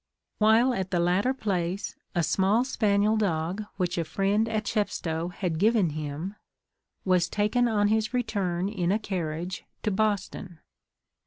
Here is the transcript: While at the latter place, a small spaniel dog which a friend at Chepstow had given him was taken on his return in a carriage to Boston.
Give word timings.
While 0.39 0.73
at 0.73 0.89
the 0.89 0.99
latter 0.99 1.31
place, 1.31 1.95
a 2.15 2.23
small 2.23 2.63
spaniel 2.63 3.17
dog 3.17 3.65
which 3.77 3.99
a 3.99 4.03
friend 4.03 4.49
at 4.49 4.65
Chepstow 4.65 5.27
had 5.27 5.59
given 5.59 5.91
him 5.91 6.37
was 7.05 7.29
taken 7.29 7.67
on 7.67 7.89
his 7.89 8.11
return 8.11 8.67
in 8.67 8.91
a 8.91 8.97
carriage 8.97 9.63
to 9.83 9.91
Boston. 9.91 10.57